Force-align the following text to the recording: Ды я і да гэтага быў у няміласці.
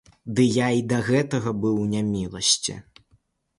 Ды 0.37 0.45
я 0.65 0.69
і 0.77 0.81
да 0.93 0.99
гэтага 1.09 1.53
быў 1.67 1.75
у 1.83 1.85
няміласці. 1.93 2.79